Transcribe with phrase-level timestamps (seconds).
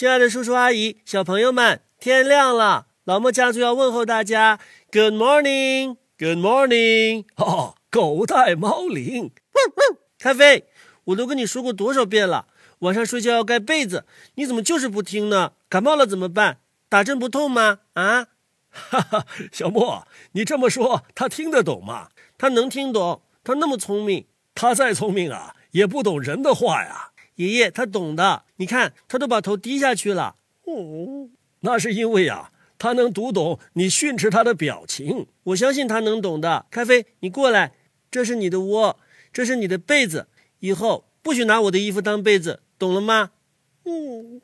[0.00, 4.58] 亲爱的叔叔阿姨、小朋友们，天亮了，老莫家族要问候大家
[4.90, 7.26] ，Good morning，Good morning。
[7.36, 9.30] 哦，狗带猫铃。
[10.18, 10.64] 咖啡，
[11.04, 12.46] 我都跟你说过多少遍了，
[12.78, 14.06] 晚上睡觉要盖被子，
[14.36, 15.52] 你怎么就是不听呢？
[15.68, 16.60] 感冒了怎么办？
[16.88, 17.80] 打针不痛吗？
[17.92, 18.28] 啊？
[18.70, 22.08] 哈哈，小莫，你这么说，他听得懂吗？
[22.38, 24.26] 他能听懂，他那么聪明。
[24.54, 27.10] 他再聪明啊，也不懂人的话呀。
[27.34, 28.44] 爷爷，他懂的。
[28.60, 30.36] 你看，他都把头低下去了。
[30.66, 35.28] 哦，那是因为啊，他能读懂你训斥他的表情。
[35.44, 36.66] 我相信他能懂的。
[36.70, 37.72] 咖啡，你过来，
[38.10, 39.00] 这是你的窝，
[39.32, 43.30] 这是你的被子，以后不许拿我的衣服当被子，懂了吗？
[43.86, 44.42] 嗯，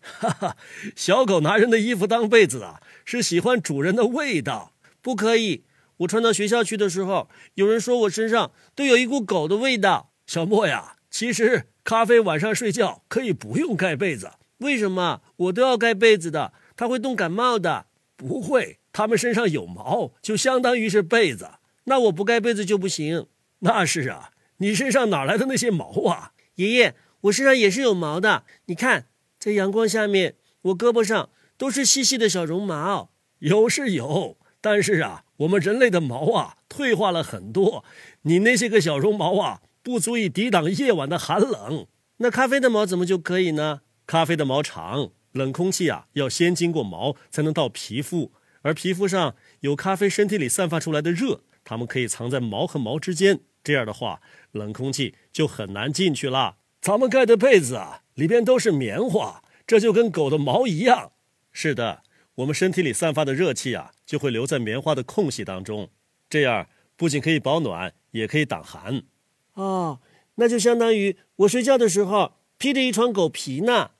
[0.00, 0.56] 哈哈，
[0.94, 5.64] 小狗拿人的衣服当被子啊，是喜欢主人的味道，不可以。
[5.96, 10.12] 我穿到学校去的时候，有人说我身上都有一股狗的味道。
[10.24, 14.30] 小莫呀，其实咖啡晚上睡觉可以不用盖被子。
[14.58, 15.22] 为什么？
[15.36, 17.86] 我都要盖被子的，它会冻感冒的。
[18.16, 21.50] 不会，它们身上有毛，就相当于是被子。
[21.84, 23.26] 那我不盖被子就不行。
[23.60, 26.32] 那是啊，你身上哪来的那些毛啊？
[26.56, 28.44] 爷爷，我身上也是有毛的。
[28.66, 29.06] 你看，
[29.38, 33.10] 在阳光下面，我胳膊上都是细细的小绒毛。
[33.38, 35.24] 有是有，但是啊。
[35.40, 37.82] 我们人类的毛啊，退化了很多。
[38.24, 41.86] 你那些个小绒毛啊，不足以抵挡夜晚的寒冷。
[42.18, 43.80] 那咖啡的毛怎么就可以呢？
[44.06, 53.40] 咖啡的毛长，冷空气啊要先经过毛才能到皮肤，而皮肤上有咖啡身体里散发出来的热，它们可以藏在毛和毛之间。
[53.62, 54.20] 这样的话，
[54.52, 56.56] 冷空气就很难进去了。
[56.80, 61.12] 咱们盖的被子啊，里边都是棉花，这就跟狗的毛一样。
[61.52, 62.02] 是的。
[62.36, 65.90] 我们身体里散发的热气啊，就会留在棉花的空隙当中，
[66.30, 69.02] 这样不仅可以保暖，也可以挡寒。
[69.60, 70.00] 哦，
[70.36, 73.90] 那就相当于我睡觉的时候披着一床狗皮呢。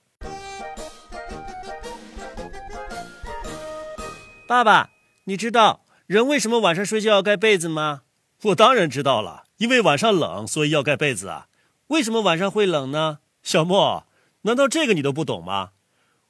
[4.49, 4.91] 爸爸，
[5.25, 8.03] 你知道人为什么晚上睡觉要盖被子吗？
[8.45, 11.49] 我当然知道了，因为晚上冷，所以要盖被子啊。
[11.89, 13.19] 为什么晚上会冷呢？
[13.43, 14.07] 小莫，
[14.43, 15.73] 难道这个你都不懂吗？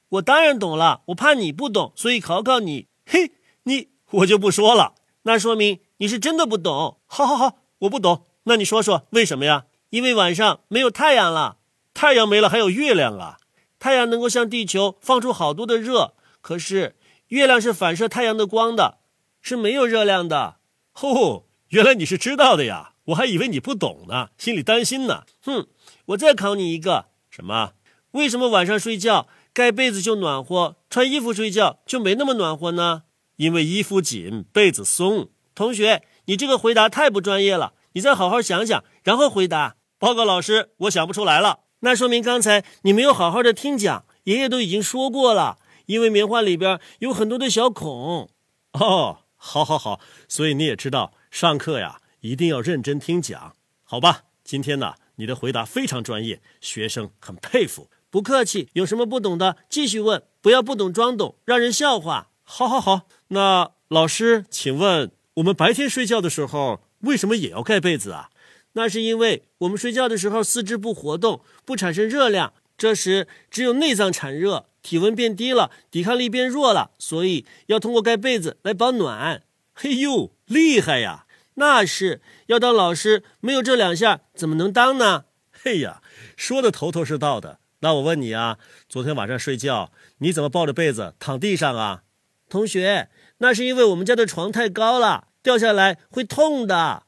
[0.09, 2.87] 我当然懂了，我怕你不懂，所以考考你。
[3.05, 3.31] 嘿，
[3.63, 6.97] 你我就不说了，那说明你是真的不懂。
[7.05, 9.65] 好好好，我不懂，那你说说为什么呀？
[9.89, 11.57] 因为晚上没有太阳了，
[11.93, 13.37] 太阳没了还有月亮啊。
[13.77, 16.95] 太阳能够向地球放出好多的热，可是
[17.27, 18.99] 月亮是反射太阳的光的，
[19.41, 20.57] 是没有热量的。
[20.91, 25.23] 吼哦，原来你是知道的呀，我还以为你不懂呢，心里担心呢。
[25.41, 25.67] 哼，
[26.07, 27.73] 我再考你一个，什么？
[28.11, 29.27] 为什么晚上睡觉？
[29.53, 33.03] 盖被子就暖和，穿衣服睡觉就没那么暖和呢？
[33.35, 35.29] 因为衣服紧，被子松。
[35.53, 39.75] 同学，你这个回答太不专业了，你再好好想想，然后回答。
[39.97, 41.59] 报告老师，我想不出来了。
[41.81, 45.57] 那说明刚才你没有好好的听讲，爷爷都已经说过了。
[45.87, 48.29] 因为棉花里边有很多的小孔。
[48.73, 49.99] 哦，好，好，好。
[50.27, 54.23] 所以你也知道，上课呀一定要认真听讲，好吧？
[54.43, 57.89] 今天呢，你的回答非常专业，学生很佩服。
[58.09, 62.29] 不客气，有什么不懂的继续问，不要不懂装懂，让人笑话。
[62.43, 63.01] 好，好，好。
[63.29, 68.29] 那老师，请问我们白天睡觉的时候为什么也要盖被子啊？
[68.73, 79.43] 那是因为我们睡觉的时候四肢不活动，不产生热量，这时只有内脏产热，体温变低了，抵抗力变弱了，所以要通过盖被子来保暖。
[79.73, 81.25] 嘿呦，厉害呀！
[81.55, 85.25] 那是要当老师，没有这两下怎么能当呢？
[85.51, 86.01] 嘿呀，
[86.37, 87.59] 说的头头是道的。
[87.81, 88.57] 那我问你啊，
[88.87, 92.03] 昨天晚上睡觉你怎么抱着被子躺地上啊？
[92.47, 97.03] 同学，那是因为我们家的床太高了，掉下来会痛的。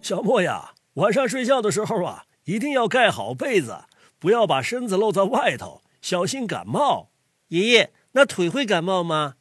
[0.00, 3.84] 小莫呀，晚上睡觉的时候啊，一定要盖好被子，
[4.18, 7.10] 不要把身子露在外头，小心感冒。
[7.48, 9.34] 爷爷，那腿会感冒吗？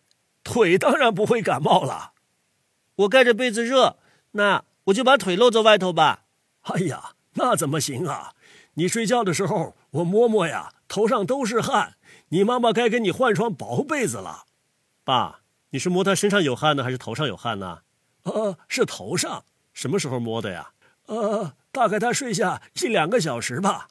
[0.44, 2.14] 腿当然不会感冒了。
[2.96, 3.98] 我盖着被子热，
[4.32, 6.24] 那我就把腿露在外头吧。
[6.62, 8.34] 哎呀，那怎么行啊！
[8.76, 11.98] 你睡觉的时候，我摸摸呀，头上都是汗。
[12.30, 14.46] 你妈妈该给你换床薄被子了。
[15.04, 17.82] 爸，你是摸他身上有汗呢，还是头上有汗呢？
[18.24, 19.44] 呃，是头上。
[19.74, 20.72] 什么时候摸的呀？
[21.08, 23.90] 呃，大概他睡下一两个小时吧。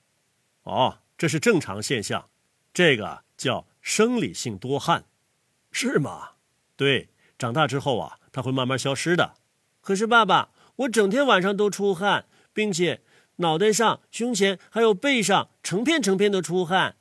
[0.63, 2.31] 哦，这是正常现象，
[2.73, 5.05] 这个叫生理性多汗，
[5.71, 6.31] 是吗？
[6.75, 9.35] 对，长大之后啊，它会慢慢消失的。
[9.83, 12.25] 可是爸爸，我整天晚上都出汗。
[12.55, 13.03] 并且
[13.37, 16.97] 脑袋上、胸前还有背上成片成片的出汗，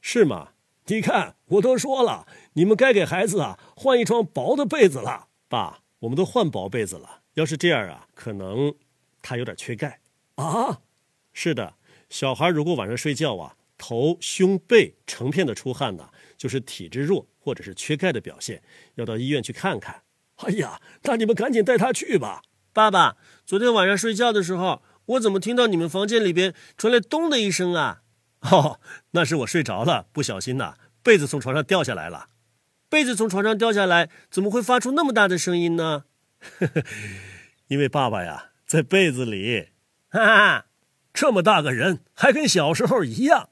[0.00, 0.50] 是吗？
[0.86, 5.28] 你看，我都说了，你们该给孩子啊换一床薄的被子了。
[5.48, 7.20] 爸，我们都换薄被子了。
[7.34, 8.74] 要是这样啊，可能
[9.20, 10.00] 他有点缺钙
[10.36, 10.80] 啊。
[11.32, 11.74] 是的，
[12.08, 18.62] 小孩如果晚上睡觉啊，头、胸、背成片的出汗呢，就是体质弱或者是缺钙的表现，
[18.94, 20.02] 要到医院去看看。
[20.36, 22.42] 哎呀，那你们赶紧带他去吧。
[22.72, 28.02] 爸爸，昨天晚上睡觉的时候，我怎么听到你们房间里边传来咚的一声啊？
[28.40, 28.78] 哦，
[29.12, 32.28] 那是我睡着了，不小心呐，被子从床上掉下来了。
[32.88, 36.04] 被子从床上掉下来，怎么会发出那么大的声音呢？
[37.68, 39.70] 因为爸爸呀，在被子里。
[40.10, 40.66] 哈哈，
[41.12, 43.50] 这么大个人，还跟小时候一样。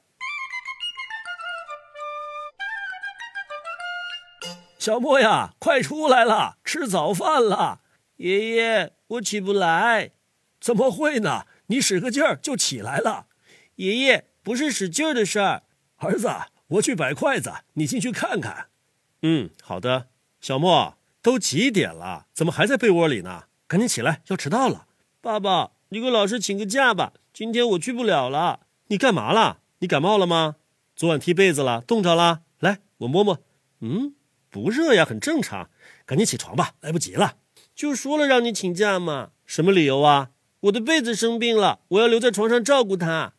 [4.79, 7.81] 小莫呀，快出来了，吃早饭了。
[8.17, 10.11] 爷爷，我起不来。
[10.67, 11.45] 怎么会呢？
[11.67, 13.27] 你使个劲儿就起来了。
[13.77, 15.63] 爷爷，不是使劲儿的事儿。
[15.95, 16.27] 儿子，
[16.67, 18.67] 我去摆筷子，你进去看看。
[19.21, 20.09] 嗯，好的。
[20.41, 22.25] 小莫，都几点了？
[22.33, 23.45] 怎么还在被窝里呢？
[23.65, 24.87] 赶紧起来，要迟到了。
[25.21, 28.59] 爸爸，你给老师请个假吧，今天我去不了了。
[28.87, 29.59] 你干嘛了？
[29.79, 30.57] 你感冒了吗？
[30.97, 32.41] 昨晚踢被子了，冻着了。
[32.59, 33.41] 来，我摸摸。
[33.79, 34.15] 嗯，
[34.49, 35.69] 不热呀，很正常。
[36.05, 37.37] 赶紧起床吧，来不及了。
[37.73, 39.29] 就说了让你请假嘛。
[39.45, 40.31] 什么理由啊？
[40.61, 43.33] 我的被子生病了，我要留在床上照顾他。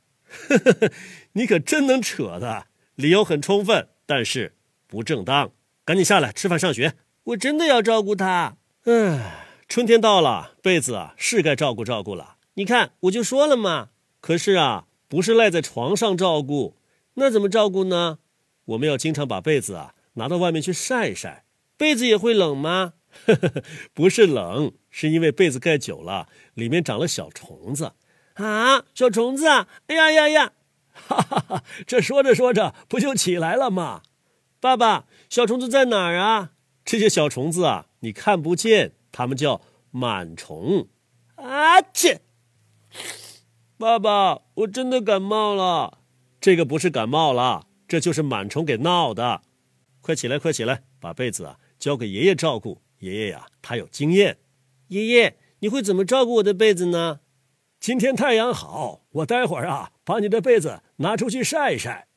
[0.49, 0.93] 呵呵呵，
[1.33, 4.55] 你可真能扯的，理由很充分，但是
[4.87, 5.51] 不正当。
[5.85, 6.95] 赶紧下来吃饭上学。
[7.25, 8.57] 我真的要照顾他。
[8.85, 12.37] 唉，春天到了，被子啊是该照顾照顾了。
[12.55, 13.89] 你看，我就说了嘛。
[14.21, 16.77] 可是啊，不是赖在床上照顾，
[17.15, 18.19] 那怎么照顾呢？
[18.67, 21.45] 我们要经常把被子啊拿到外面去晒一晒。
[21.77, 22.95] 被子也会冷吗？
[23.27, 23.63] 呵呵，
[23.95, 27.93] 不是冷，是因为被子盖久了，里面长了小虫子。
[28.35, 29.67] 啊，小虫子啊！
[29.89, 30.53] 哎呀呀呀！
[30.93, 34.03] 哈哈哈， 这说着说着不就起来了吗？
[34.61, 36.53] 爸爸，小虫子在哪儿啊？
[36.85, 39.61] 这些小虫子啊，你看不见，它们叫
[39.93, 40.89] 螨虫。
[41.35, 42.21] 啊切！
[43.77, 45.99] 爸爸，我真的感冒了。
[46.41, 49.43] 这个不是感冒了，这就是螨虫给闹的。
[50.01, 52.81] 快起来，快起来，把被子啊交给爷爷照顾。
[53.01, 54.39] 爷爷呀，他有经验。
[54.89, 57.21] 爷爷，你会怎么照顾我的被子呢？
[57.79, 62.09] 今天太阳好，我待会儿啊，把你的被子拿出去晒一晒。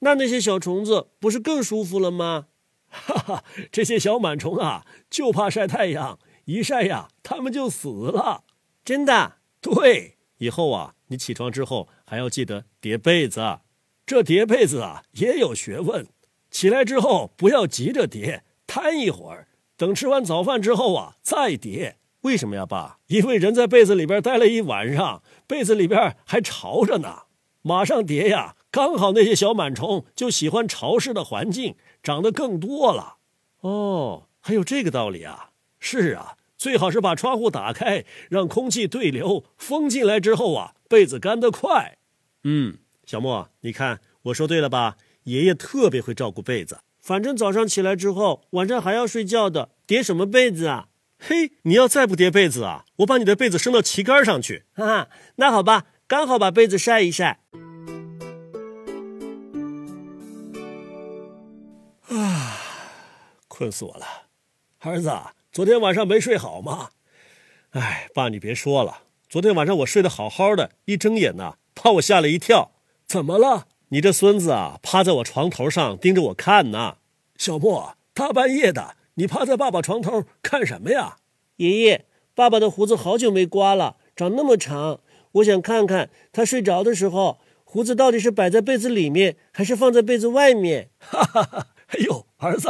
[0.00, 2.48] 那那些小虫子不是更舒服了吗？
[2.88, 8.44] 哈哈，这些小螨虫啊，就怕晒太阳，一晒呀，它们就死了。
[8.84, 9.36] 真的？
[9.60, 10.16] 对。
[10.38, 13.60] 以后啊，你起床之后还要记得叠被子。
[14.04, 16.06] 这叠被子啊，也有学问。
[16.50, 19.45] 起来之后不要急着叠，摊一会儿，
[19.76, 21.96] 等吃完早饭之后啊，再叠。
[22.22, 22.98] 为什么呀，爸？
[23.06, 27.24] 因为人在被子里边待了一晚上，被子里边还潮着呢，
[27.62, 28.56] 马上叠呀。
[28.70, 33.16] 刚好那些小螨虫就喜欢潮湿的环境，长得更多了。
[33.60, 35.50] 哦，还有这个道理啊！
[35.78, 41.96] 是啊，最好是把窗户打开，让空气对流，风进来之后啊，被子干得快。
[42.44, 44.96] 嗯，小莫，你看我说对了吧？
[45.24, 50.88] 爷爷特别会照顾被子，反正早上起来之后，晚上还要睡觉的，叠什么被子啊？
[51.20, 54.64] 嘿，你要再不叠被子啊，我把你的被子升到旗杆上去。
[54.74, 57.38] 哈哈，那好吧，刚好把被子晒一晒。
[62.08, 62.58] 啊，
[63.46, 64.04] 困死我了，
[64.80, 65.12] 儿子，
[65.52, 66.88] 昨天晚上没睡好吗？
[67.70, 72.72] 哎，爸，你别说了，昨天晚上我睡得好好的，一睁眼呢，把我吓了一跳。
[73.06, 73.68] 怎么了？
[73.90, 76.96] 你这孙子啊，趴在我床头上盯着我看呢。
[77.38, 81.16] 小莫，大半夜的，你趴在爸爸床头看什么呀？
[81.56, 85.00] 爷爷，爸爸的胡子好久没刮了，长那么长，
[85.32, 90.90] 我想看看他睡着的时候，胡子到底是摆在被子里面，还是放在被子外面。
[90.98, 91.66] 哈哈哈。
[91.88, 92.68] 哎呦，儿子，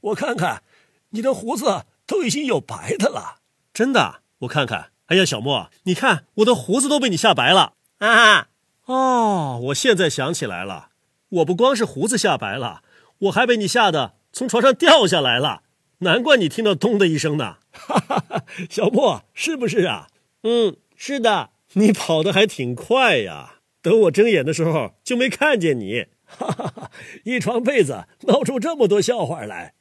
[0.00, 0.62] 我看看，
[1.10, 3.36] 你的胡子都已经有白的了。
[3.72, 4.20] 真的？
[4.40, 4.90] 我看看。
[5.06, 8.48] 哎呀，小莫，你看我的胡子都被你吓白了啊！
[8.84, 10.90] 哦，我现在想起来了，
[11.30, 12.82] 我不光是胡子吓白了，
[13.18, 15.62] 我还被你吓得从床上掉下来了。
[15.98, 17.56] 难怪你听到咚的一声呢。
[17.72, 20.08] 哈哈哈，小莫，是不是啊？
[20.42, 21.50] 嗯，是的。
[21.74, 23.56] 你跑得还挺快呀。
[23.82, 26.06] 等我睁眼的时候就没看见你。
[26.24, 26.90] 哈哈哈！
[27.24, 29.74] 一床被子闹出这么多笑话来，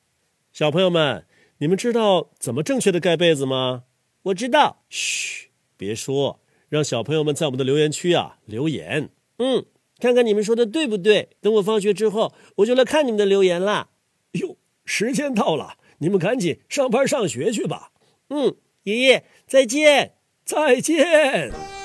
[0.54, 1.26] 小朋友们，
[1.58, 3.84] 你们知道怎么正确的盖被子吗？
[4.24, 4.84] 我知道。
[4.90, 6.40] 嘘，别说，
[6.70, 9.10] 让小朋友们在我们的留言区啊留言。
[9.40, 9.66] 嗯，
[10.00, 11.30] 看看你们说的对不对。
[11.42, 13.90] 等我放学之后，我就来看你们的留言啦。
[14.34, 17.92] 哟，时间到了，你们赶紧上班上学去吧。
[18.30, 20.14] 嗯，爷爷再见，
[20.46, 21.77] 再见。